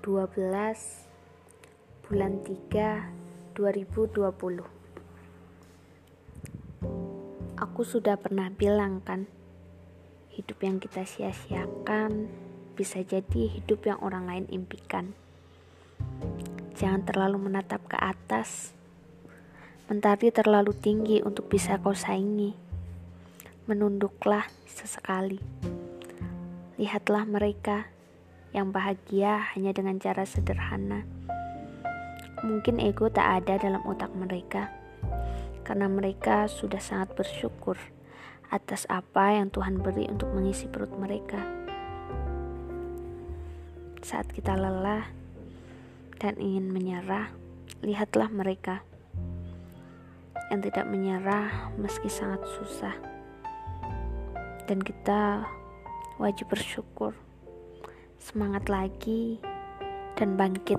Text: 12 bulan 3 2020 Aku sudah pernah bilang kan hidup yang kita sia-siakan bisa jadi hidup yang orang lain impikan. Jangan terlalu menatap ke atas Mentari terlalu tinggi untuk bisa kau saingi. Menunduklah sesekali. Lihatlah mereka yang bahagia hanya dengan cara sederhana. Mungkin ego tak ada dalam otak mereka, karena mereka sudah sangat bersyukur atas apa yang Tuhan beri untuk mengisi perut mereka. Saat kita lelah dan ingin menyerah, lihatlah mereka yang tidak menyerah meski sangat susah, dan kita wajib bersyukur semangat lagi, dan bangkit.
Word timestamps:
12 0.00 2.08
bulan 2.08 2.40
3 2.42 3.56
2020 3.56 4.64
Aku 7.60 7.84
sudah 7.84 8.16
pernah 8.16 8.48
bilang 8.48 9.04
kan 9.04 9.28
hidup 10.32 10.56
yang 10.64 10.80
kita 10.80 11.04
sia-siakan 11.04 12.32
bisa 12.72 13.04
jadi 13.04 13.60
hidup 13.60 13.84
yang 13.84 14.00
orang 14.00 14.24
lain 14.24 14.48
impikan. 14.48 15.12
Jangan 16.80 17.04
terlalu 17.04 17.36
menatap 17.50 17.84
ke 17.84 18.00
atas 18.00 18.72
Mentari 19.90 20.30
terlalu 20.30 20.70
tinggi 20.70 21.18
untuk 21.18 21.50
bisa 21.50 21.74
kau 21.82 21.90
saingi. 21.90 22.54
Menunduklah 23.66 24.46
sesekali. 24.62 25.42
Lihatlah 26.78 27.26
mereka 27.26 27.90
yang 28.50 28.74
bahagia 28.74 29.54
hanya 29.54 29.70
dengan 29.70 30.02
cara 30.02 30.26
sederhana. 30.26 31.06
Mungkin 32.40 32.80
ego 32.82 33.06
tak 33.12 33.44
ada 33.44 33.60
dalam 33.60 33.84
otak 33.86 34.10
mereka, 34.16 34.72
karena 35.62 35.86
mereka 35.86 36.50
sudah 36.50 36.80
sangat 36.80 37.14
bersyukur 37.14 37.78
atas 38.50 38.88
apa 38.90 39.38
yang 39.38 39.52
Tuhan 39.52 39.78
beri 39.78 40.10
untuk 40.10 40.32
mengisi 40.34 40.66
perut 40.66 40.90
mereka. 40.98 41.38
Saat 44.02 44.32
kita 44.34 44.56
lelah 44.58 45.06
dan 46.18 46.34
ingin 46.40 46.72
menyerah, 46.72 47.30
lihatlah 47.84 48.32
mereka 48.32 48.82
yang 50.50 50.58
tidak 50.64 50.88
menyerah 50.90 51.70
meski 51.78 52.10
sangat 52.10 52.42
susah, 52.58 52.96
dan 54.66 54.82
kita 54.82 55.46
wajib 56.18 56.50
bersyukur 56.50 57.14
semangat 58.20 58.68
lagi, 58.68 59.40
dan 60.20 60.36
bangkit. 60.36 60.78